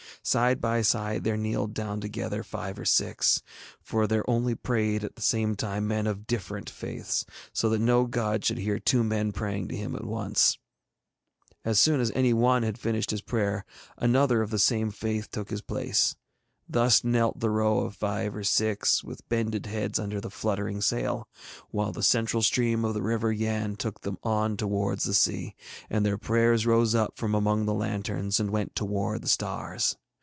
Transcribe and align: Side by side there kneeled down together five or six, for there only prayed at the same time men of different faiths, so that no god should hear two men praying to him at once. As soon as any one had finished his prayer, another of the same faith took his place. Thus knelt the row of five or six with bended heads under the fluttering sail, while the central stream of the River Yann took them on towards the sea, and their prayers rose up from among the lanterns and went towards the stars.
Side 0.23 0.61
by 0.61 0.83
side 0.83 1.23
there 1.23 1.35
kneeled 1.35 1.73
down 1.73 1.99
together 1.99 2.43
five 2.43 2.77
or 2.77 2.85
six, 2.85 3.41
for 3.79 4.05
there 4.05 4.29
only 4.29 4.53
prayed 4.53 5.03
at 5.03 5.15
the 5.15 5.21
same 5.23 5.55
time 5.55 5.87
men 5.87 6.05
of 6.05 6.27
different 6.27 6.69
faiths, 6.69 7.25
so 7.53 7.69
that 7.69 7.79
no 7.81 8.05
god 8.05 8.45
should 8.45 8.59
hear 8.59 8.77
two 8.77 9.03
men 9.03 9.31
praying 9.31 9.67
to 9.69 9.75
him 9.75 9.95
at 9.95 10.03
once. 10.05 10.59
As 11.65 11.79
soon 11.79 11.99
as 11.99 12.11
any 12.13 12.33
one 12.33 12.61
had 12.61 12.77
finished 12.77 13.09
his 13.09 13.23
prayer, 13.23 13.65
another 13.97 14.43
of 14.43 14.51
the 14.51 14.59
same 14.59 14.91
faith 14.91 15.31
took 15.31 15.49
his 15.49 15.63
place. 15.63 16.15
Thus 16.69 17.03
knelt 17.03 17.39
the 17.39 17.49
row 17.49 17.79
of 17.79 17.95
five 17.95 18.35
or 18.35 18.43
six 18.43 19.03
with 19.03 19.27
bended 19.27 19.65
heads 19.65 19.97
under 19.97 20.21
the 20.21 20.29
fluttering 20.29 20.81
sail, 20.81 21.27
while 21.71 21.91
the 21.91 22.03
central 22.03 22.43
stream 22.43 22.85
of 22.85 22.93
the 22.93 23.01
River 23.01 23.31
Yann 23.31 23.75
took 23.75 24.01
them 24.01 24.19
on 24.21 24.55
towards 24.55 25.05
the 25.05 25.15
sea, 25.15 25.55
and 25.89 26.05
their 26.05 26.19
prayers 26.19 26.67
rose 26.67 26.93
up 26.93 27.17
from 27.17 27.33
among 27.33 27.65
the 27.65 27.73
lanterns 27.73 28.39
and 28.39 28.51
went 28.51 28.75
towards 28.75 29.23
the 29.23 29.27
stars. 29.27 29.97